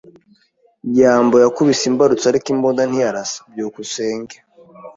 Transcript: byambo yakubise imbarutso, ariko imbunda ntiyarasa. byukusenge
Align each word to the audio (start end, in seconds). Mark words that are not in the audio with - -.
byambo 0.89 1.35
yakubise 1.43 1.83
imbarutso, 1.91 2.25
ariko 2.29 2.47
imbunda 2.53 2.81
ntiyarasa. 2.89 3.39
byukusenge 3.51 4.35